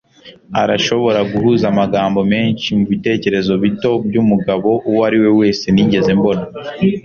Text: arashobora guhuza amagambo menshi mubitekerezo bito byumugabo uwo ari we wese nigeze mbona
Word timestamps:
arashobora 0.61 1.19
guhuza 1.31 1.65
amagambo 1.73 2.19
menshi 2.33 2.67
mubitekerezo 2.77 3.53
bito 3.63 3.91
byumugabo 4.07 4.69
uwo 4.89 5.01
ari 5.07 5.17
we 5.23 5.29
wese 5.39 5.65
nigeze 5.75 6.11
mbona 6.19 6.43